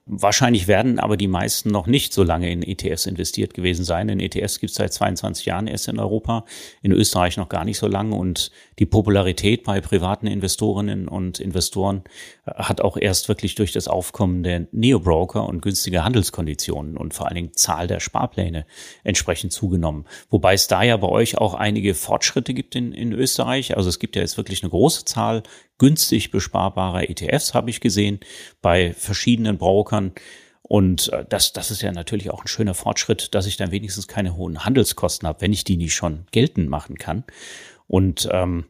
[0.05, 4.09] Wahrscheinlich werden aber die meisten noch nicht so lange in ETFs investiert gewesen sein.
[4.09, 6.43] In ETFs gibt es seit 22 Jahren erst in Europa,
[6.81, 8.13] in Österreich noch gar nicht so lange.
[8.13, 12.03] Und die Popularität bei privaten Investorinnen und Investoren
[12.45, 17.27] äh, hat auch erst wirklich durch das Aufkommen der Neobroker und günstige Handelskonditionen und vor
[17.27, 18.65] allen Dingen Zahl der Sparpläne
[19.05, 20.03] entsprechend zugenommen.
[20.29, 23.77] Wobei es da ja bei euch auch einige Fortschritte gibt in, in Österreich.
[23.77, 25.43] Also es gibt ja jetzt wirklich eine große Zahl
[25.77, 28.19] günstig besparbarer ETFs, habe ich gesehen,
[28.61, 30.13] bei verschiedenen Brokern.
[30.61, 34.07] Und äh, das, das ist ja natürlich auch ein schöner Fortschritt, dass ich dann wenigstens
[34.07, 37.23] keine hohen Handelskosten habe, wenn ich die nicht schon geltend machen kann.
[37.87, 38.65] Und ähm,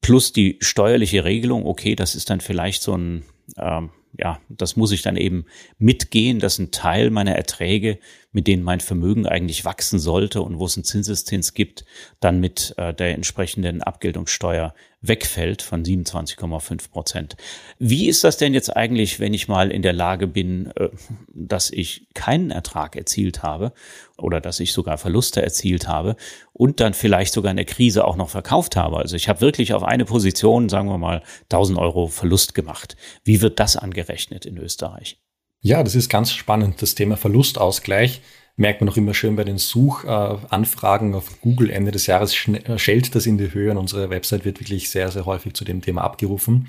[0.00, 3.24] plus die steuerliche Regelung, okay, das ist dann vielleicht so ein,
[3.56, 5.46] ähm, ja, das muss ich dann eben
[5.78, 7.98] mitgehen, dass ein Teil meiner Erträge
[8.34, 11.84] mit denen mein Vermögen eigentlich wachsen sollte und wo es einen Zinseszins gibt,
[12.20, 17.36] dann mit äh, der entsprechenden Abgeltungssteuer wegfällt von 27,5 Prozent.
[17.78, 20.88] Wie ist das denn jetzt eigentlich, wenn ich mal in der Lage bin, äh,
[21.32, 23.72] dass ich keinen Ertrag erzielt habe
[24.18, 26.16] oder dass ich sogar Verluste erzielt habe
[26.52, 28.96] und dann vielleicht sogar in der Krise auch noch verkauft habe?
[28.96, 32.96] Also ich habe wirklich auf eine Position, sagen wir mal, 1000 Euro Verlust gemacht.
[33.22, 35.20] Wie wird das angerechnet in Österreich?
[35.64, 38.20] Ja, das ist ganz spannend, das Thema Verlustausgleich
[38.54, 43.14] merkt man auch immer schön bei den Suchanfragen auf Google Ende des Jahres äh, schellt
[43.14, 46.02] das in die Höhe und unsere Website wird wirklich sehr, sehr häufig zu dem Thema
[46.02, 46.68] abgerufen.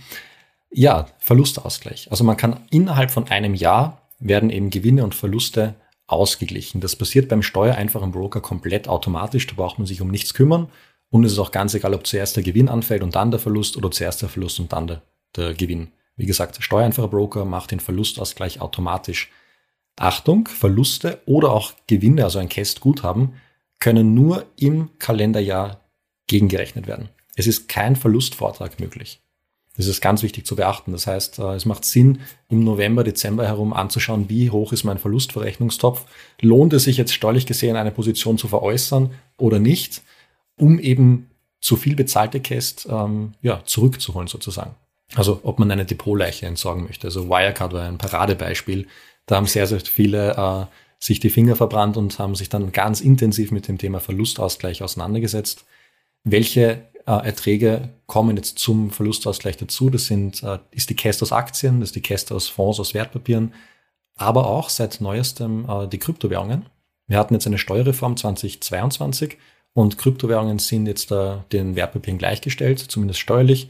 [0.71, 2.10] Ja, Verlustausgleich.
[2.10, 5.75] Also man kann innerhalb von einem Jahr werden eben Gewinne und Verluste
[6.08, 6.79] ausgeglichen.
[6.79, 9.45] Das passiert beim steuereinfachen Broker komplett automatisch.
[9.45, 10.69] Da braucht man sich um nichts kümmern.
[11.10, 13.75] Und es ist auch ganz egal, ob zuerst der Gewinn anfällt und dann der Verlust
[13.75, 15.01] oder zuerst der Verlust und dann der,
[15.36, 15.89] der Gewinn.
[16.15, 19.32] Wie gesagt, steuereinfacher Broker macht den Verlustausgleich automatisch.
[19.97, 23.34] Achtung, Verluste oder auch Gewinne, also ein Kästguthaben,
[23.80, 25.82] können nur im Kalenderjahr
[26.28, 27.10] gegengerechnet werden.
[27.36, 29.21] Es ist kein Verlustvortrag möglich.
[29.78, 30.93] Das ist ganz wichtig zu beachten.
[30.93, 34.99] Das heißt, äh, es macht Sinn, im November, Dezember herum anzuschauen, wie hoch ist mein
[34.99, 36.06] Verlustverrechnungstopf.
[36.39, 40.01] Lohnt es sich jetzt steuerlich gesehen, eine Position zu veräußern oder nicht,
[40.58, 44.75] um eben zu viel bezahlte Käst ähm, ja, zurückzuholen sozusagen.
[45.13, 47.08] Also ob man eine Depotleiche entsorgen möchte.
[47.08, 48.88] Also Wirecard war ein Paradebeispiel.
[49.28, 50.65] Da haben sehr, sehr viele äh,
[51.00, 55.65] sich die Finger verbrannt und haben sich dann ganz intensiv mit dem Thema Verlustausgleich auseinandergesetzt.
[56.24, 59.89] Welche äh, Erträge kommen jetzt zum Verlustausgleich dazu?
[59.89, 62.94] Das sind, äh, ist die Käste aus Aktien, das ist die Käste aus Fonds, aus
[62.94, 63.54] Wertpapieren,
[64.15, 66.65] aber auch seit neuestem äh, die Kryptowährungen.
[67.08, 69.38] Wir hatten jetzt eine Steuerreform 2022
[69.74, 73.70] und Kryptowährungen sind jetzt äh, den Wertpapieren gleichgestellt, zumindest steuerlich.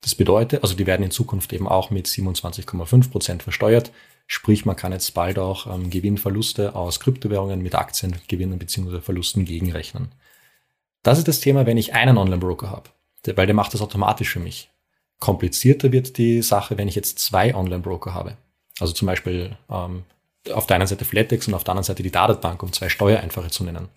[0.00, 3.92] Das bedeutet, also die werden in Zukunft eben auch mit 27,5 Prozent versteuert.
[4.26, 9.00] Sprich, man kann jetzt bald auch ähm, Gewinnverluste aus Kryptowährungen mit Aktiengewinnen bzw.
[9.00, 10.12] Verlusten gegenrechnen.
[11.02, 12.90] Das ist das Thema, wenn ich einen Online-Broker habe,
[13.34, 14.70] weil der macht das automatisch für mich.
[15.18, 18.36] Komplizierter wird die Sache, wenn ich jetzt zwei Online-Broker habe.
[18.78, 20.04] Also zum Beispiel ähm,
[20.52, 23.50] auf der einen Seite Flatex und auf der anderen Seite die Datenbank, um zwei Steuereinfache
[23.50, 23.88] zu nennen.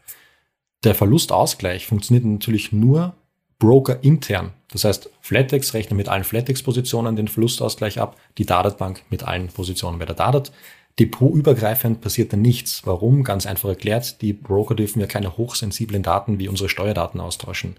[0.84, 3.16] Der Verlustausgleich funktioniert natürlich nur
[3.64, 4.52] Broker intern.
[4.74, 10.00] Das heißt, Flatex rechnet mit allen Flatex-Positionen den Verlustausgleich ab, die Dadatbank mit allen Positionen
[10.00, 10.52] bei der Dadat.
[11.00, 12.86] Depotübergreifend passiert da nichts.
[12.86, 13.24] Warum?
[13.24, 17.78] Ganz einfach erklärt, die Broker dürfen ja keine hochsensiblen Daten wie unsere Steuerdaten austauschen.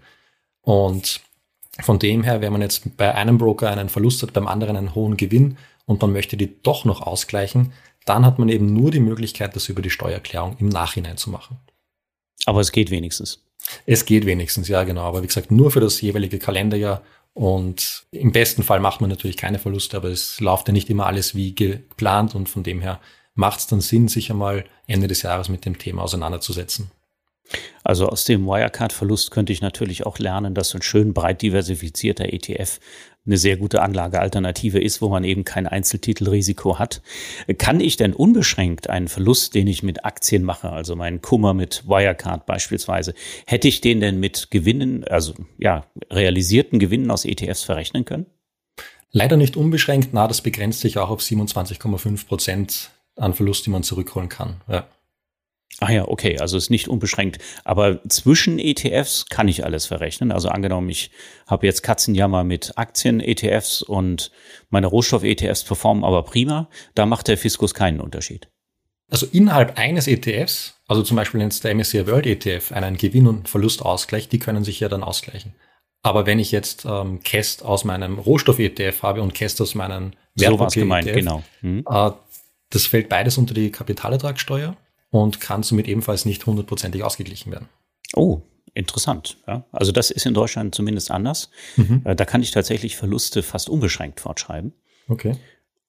[0.61, 1.21] Und
[1.81, 4.95] von dem her, wenn man jetzt bei einem Broker einen Verlust hat, beim anderen einen
[4.95, 7.73] hohen Gewinn und man möchte die doch noch ausgleichen,
[8.05, 11.59] dann hat man eben nur die Möglichkeit, das über die Steuererklärung im Nachhinein zu machen.
[12.47, 13.44] Aber es geht wenigstens.
[13.85, 15.01] Es geht wenigstens, ja genau.
[15.01, 17.01] Aber wie gesagt, nur für das jeweilige Kalenderjahr.
[17.33, 21.05] Und im besten Fall macht man natürlich keine Verluste, aber es läuft ja nicht immer
[21.05, 23.01] alles wie geplant und von dem her
[23.33, 26.91] macht es dann Sinn, sich einmal Ende des Jahres mit dem Thema auseinanderzusetzen.
[27.83, 32.25] Also aus dem Wirecard-Verlust könnte ich natürlich auch lernen, dass so ein schön breit diversifizierter
[32.31, 32.79] ETF
[33.25, 37.01] eine sehr gute Anlagealternative ist, wo man eben kein Einzeltitelrisiko hat.
[37.57, 41.87] Kann ich denn unbeschränkt einen Verlust, den ich mit Aktien mache, also meinen Kummer mit
[41.87, 43.13] Wirecard beispielsweise,
[43.47, 48.27] hätte ich den denn mit Gewinnen, also ja, realisierten Gewinnen aus ETFs verrechnen können?
[49.11, 53.83] Leider nicht unbeschränkt, na, das begrenzt sich auch auf 27,5 Prozent an Verlust, die man
[53.83, 54.61] zurückholen kann.
[54.67, 54.87] Ja.
[55.79, 57.39] Ah ja, okay, also ist nicht unbeschränkt.
[57.65, 60.31] Aber zwischen ETFs kann ich alles verrechnen.
[60.31, 61.11] Also angenommen, ich
[61.47, 64.31] habe jetzt Katzenjammer mit Aktien-ETFs und
[64.69, 66.69] meine Rohstoff-ETFs performen aber prima.
[66.93, 68.47] Da macht der Fiskus keinen Unterschied.
[69.11, 73.49] Also innerhalb eines ETFs, also zum Beispiel jetzt der MSCI World ETF, einen Gewinn- und
[73.49, 75.53] Verlustausgleich, die können sich ja dann ausgleichen.
[76.01, 81.05] Aber wenn ich jetzt ähm, Cast aus meinem Rohstoff-ETF habe und Cast aus meinem Wertpapier-ETF,
[81.05, 81.43] so genau.
[81.61, 81.83] Hm.
[81.89, 82.11] Äh,
[82.69, 84.77] das fällt beides unter die Kapitalertragssteuer
[85.23, 87.69] und kann somit ebenfalls nicht hundertprozentig ausgeglichen werden.
[88.13, 88.41] Oh,
[88.73, 89.37] interessant.
[89.47, 91.49] Ja, also das ist in Deutschland zumindest anders.
[91.75, 92.01] Mhm.
[92.05, 94.73] Äh, da kann ich tatsächlich Verluste fast unbeschränkt fortschreiben.
[95.07, 95.35] Okay.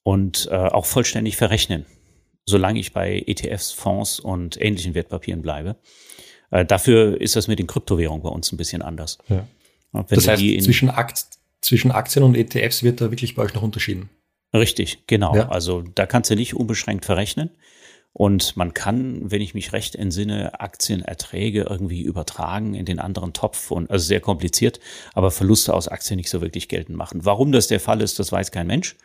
[0.03, 1.85] Und äh, auch vollständig verrechnen,
[2.45, 5.77] solange ich bei ETFs, Fonds und ähnlichen Wertpapieren bleibe.
[6.51, 9.19] Äh, dafür ist das mit den Kryptowährungen bei uns ein bisschen anders.
[9.29, 9.47] Ja.
[10.09, 11.25] das heißt, zwischen, Akt,
[11.61, 14.11] zwischen Aktien und ETFs wird da wirklich bei euch noch unterschieden.
[14.55, 15.35] Richtig, genau.
[15.35, 15.49] Ja.
[15.49, 17.51] Also da kannst du nicht unbeschränkt verrechnen.
[18.19, 23.71] Und man kann, wenn ich mich recht entsinne, Aktienerträge irgendwie übertragen in den anderen Topf
[23.71, 24.81] und also sehr kompliziert,
[25.13, 27.27] aber Verluste aus Aktien nicht so wirklich geltend machen.
[27.27, 28.97] Warum das der Fall ist, das weiß kein Mensch.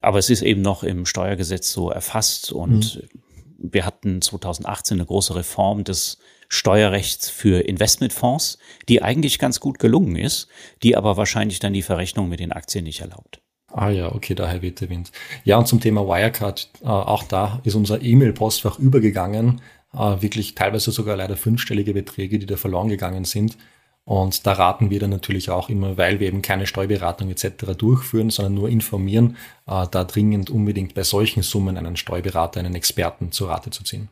[0.00, 3.72] Aber es ist eben noch im Steuergesetz so erfasst und mhm.
[3.72, 10.14] wir hatten 2018 eine große Reform des Steuerrechts für Investmentfonds, die eigentlich ganz gut gelungen
[10.14, 10.46] ist,
[10.84, 13.40] die aber wahrscheinlich dann die Verrechnung mit den Aktien nicht erlaubt.
[13.70, 15.12] Ah ja, okay, daher weht der Wind.
[15.44, 19.60] Ja, und zum Thema Wirecard, äh, auch da ist unser E-Mail-Postfach übergegangen
[19.94, 23.56] äh, wirklich teilweise sogar leider fünfstellige Beträge, die da verloren gegangen sind.
[24.04, 27.76] Und da raten wir dann natürlich auch immer, weil wir eben keine Steuerberatung etc.
[27.76, 33.32] durchführen, sondern nur informieren, äh, da dringend unbedingt bei solchen Summen einen Steuerberater, einen Experten
[33.32, 34.08] zu Rate zu ziehen.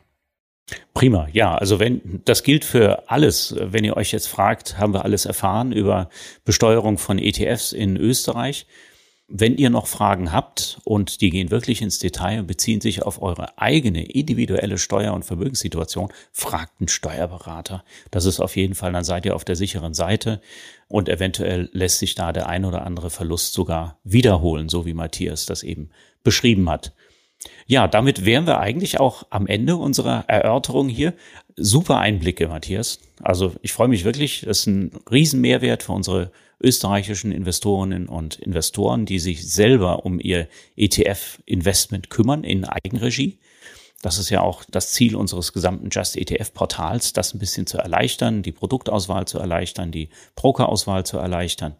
[0.93, 5.05] Prima, ja, also wenn das gilt für alles, wenn ihr euch jetzt fragt, haben wir
[5.05, 6.09] alles erfahren über
[6.43, 8.67] Besteuerung von ETFs in Österreich?
[9.29, 13.21] Wenn ihr noch Fragen habt und die gehen wirklich ins Detail und beziehen sich auf
[13.21, 17.83] eure eigene individuelle Steuer- und Vermögenssituation, fragt einen Steuerberater.
[18.09, 20.39] Das ist auf jeden Fall, dann seid ihr auf der sicheren Seite
[20.87, 25.45] und eventuell lässt sich da der ein oder andere Verlust sogar wiederholen, so wie Matthias
[25.45, 25.89] das eben
[26.23, 26.93] beschrieben hat.
[27.65, 31.13] Ja, damit wären wir eigentlich auch am Ende unserer Erörterung hier.
[31.55, 32.99] Super Einblicke, Matthias.
[33.21, 34.41] Also ich freue mich wirklich.
[34.41, 40.47] Das ist ein Riesenmehrwert für unsere österreichischen Investorinnen und Investoren, die sich selber um ihr
[40.75, 43.39] ETF-Investment kümmern in Eigenregie.
[44.01, 48.43] Das ist ja auch das Ziel unseres gesamten Just ETF-Portals, das ein bisschen zu erleichtern,
[48.43, 51.75] die Produktauswahl zu erleichtern, die Brokerauswahl zu erleichtern.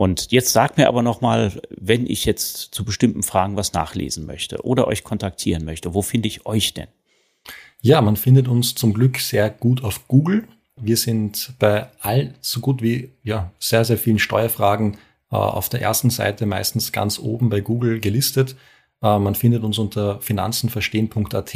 [0.00, 4.64] Und jetzt sagt mir aber nochmal, wenn ich jetzt zu bestimmten Fragen was nachlesen möchte
[4.64, 6.86] oder euch kontaktieren möchte, wo finde ich euch denn?
[7.82, 10.48] Ja, man findet uns zum Glück sehr gut auf Google.
[10.76, 14.94] Wir sind bei all so gut wie ja, sehr, sehr vielen Steuerfragen
[15.30, 18.56] äh, auf der ersten Seite meistens ganz oben bei Google gelistet.
[19.02, 21.54] Äh, man findet uns unter finanzenverstehen.at,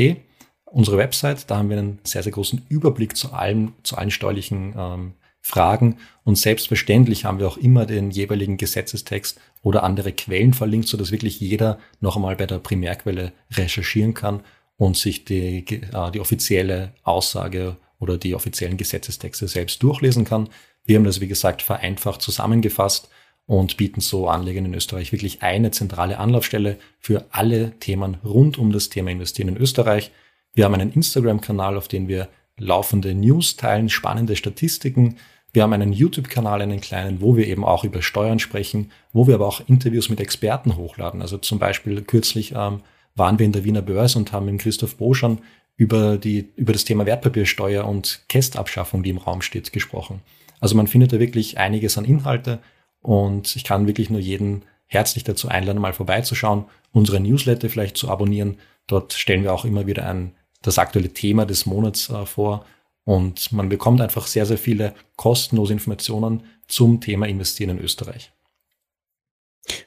[0.67, 1.51] unsere Website.
[1.51, 5.15] Da haben wir einen sehr, sehr großen Überblick zu allem, zu allen steuerlichen ähm,
[5.47, 5.99] Fragen.
[6.25, 11.39] Und selbstverständlich haben wir auch immer den jeweiligen Gesetzestext oder andere Quellen verlinkt, sodass wirklich
[11.39, 14.41] jeder noch einmal bei der Primärquelle recherchieren kann
[14.79, 20.49] und sich die, äh, die offizielle Aussage oder die offiziellen Gesetzestexte selbst durchlesen kann.
[20.87, 23.11] Wir haben das, wie gesagt, vereinfacht zusammengefasst
[23.45, 28.73] und bieten so Anlegern in Österreich wirklich eine zentrale Anlaufstelle für alle Themen rund um
[28.73, 30.11] das Thema Investieren in Österreich.
[30.55, 35.17] Wir haben einen Instagram-Kanal, auf dem wir laufende News teilen, spannende Statistiken.
[35.55, 39.37] Wir haben einen YouTube-Kanal, einen kleinen, wo wir eben auch über Steuern sprechen, wo wir
[39.37, 41.23] aber auch Interviews mit Experten hochladen.
[41.23, 42.81] Also zum Beispiel kürzlich ähm,
[43.15, 45.39] waren wir in der Wiener Börse und haben mit Christoph Boschan
[45.77, 50.23] über, die, über das Thema Wertpapiersteuer und Kästabschaffung, die im Raum steht, gesprochen.
[50.59, 52.59] Also man findet da wirklich einiges an Inhalte
[53.01, 58.11] und ich kann wirklich nur jeden herzlich dazu einladen, mal vorbeizuschauen, unsere Newsletter vielleicht zu
[58.11, 58.57] abonnieren.
[58.89, 62.65] Dort stellen wir auch immer wieder ein, das aktuelle Thema des Monats äh, vor
[63.05, 68.33] und man bekommt einfach sehr, sehr viele kostenlose Informationen zum Thema Investieren in Österreich.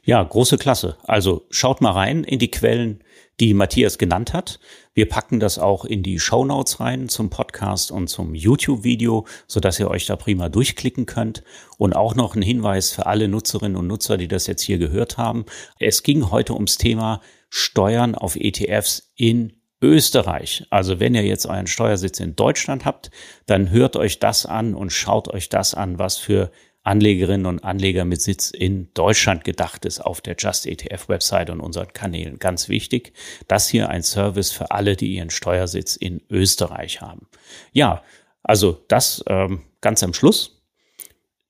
[0.04, 0.98] Ja, große Klasse.
[1.04, 3.04] Also schaut mal rein in die Quellen,
[3.40, 4.60] die Matthias genannt hat.
[4.94, 9.60] Wir packen das auch in die Show Notes rein zum Podcast und zum YouTube-Video, so
[9.60, 11.44] dass ihr euch da prima durchklicken könnt.
[11.78, 15.18] Und auch noch ein Hinweis für alle Nutzerinnen und Nutzer, die das jetzt hier gehört
[15.18, 15.46] haben.
[15.80, 20.66] Es ging heute ums Thema Steuern auf ETFs in Österreich.
[20.70, 23.12] Also wenn ihr jetzt euren Steuersitz in Deutschland habt,
[23.46, 26.52] dann hört euch das an und schaut euch das an, was für
[26.88, 31.60] Anlegerinnen und Anleger mit Sitz in Deutschland gedacht ist auf der Just ETF Website und
[31.60, 32.40] unseren Kanälen.
[32.40, 33.12] Ganz wichtig,
[33.50, 37.28] das hier ein Service für alle, die ihren Steuersitz in Österreich haben.
[37.74, 38.04] Ja,
[38.42, 40.64] also das ähm, ganz am Schluss.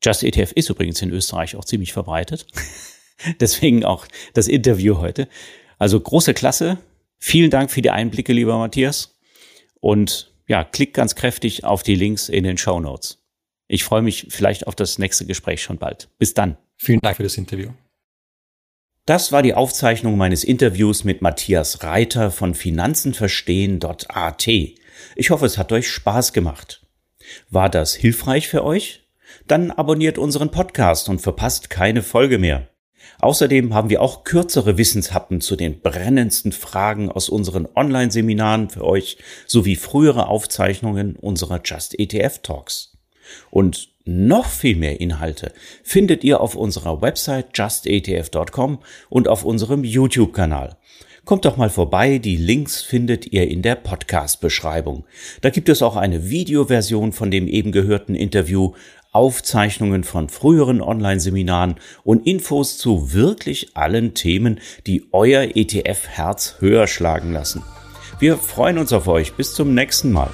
[0.03, 2.47] Just ETF ist übrigens in Österreich auch ziemlich verbreitet.
[3.39, 5.27] Deswegen auch das Interview heute.
[5.77, 6.79] Also große Klasse.
[7.19, 9.17] Vielen Dank für die Einblicke, lieber Matthias.
[9.80, 13.23] Und ja, klickt ganz kräftig auf die Links in den Show Notes.
[13.67, 16.10] Ich freue mich vielleicht auf das nächste Gespräch schon bald.
[16.19, 16.58] Bis dann.
[16.77, 17.71] Vielen Dank für das Interview.
[19.06, 24.47] Das war die Aufzeichnung meines Interviews mit Matthias Reiter von Finanzenverstehen.at.
[24.47, 26.86] Ich hoffe, es hat euch Spaß gemacht.
[27.49, 29.08] War das hilfreich für euch?
[29.47, 32.69] Dann abonniert unseren Podcast und verpasst keine Folge mehr.
[33.20, 39.17] Außerdem haben wir auch kürzere Wissenshappen zu den brennendsten Fragen aus unseren Online-Seminaren für euch
[39.46, 42.98] sowie frühere Aufzeichnungen unserer Just ETF Talks.
[43.50, 45.52] Und noch viel mehr Inhalte
[45.84, 50.78] findet ihr auf unserer Website justetf.com und auf unserem YouTube-Kanal.
[51.28, 55.04] Kommt doch mal vorbei, die Links findet ihr in der Podcast-Beschreibung.
[55.41, 58.72] Da gibt es auch eine Videoversion von dem eben gehörten Interview,
[59.17, 67.34] Aufzeichnungen von früheren Online-Seminaren und Infos zu wirklich allen Themen, die euer ETF-Herz höher schlagen
[67.34, 67.63] lassen.
[68.19, 69.34] Wir freuen uns auf euch.
[69.34, 70.30] Bis zum nächsten Mal.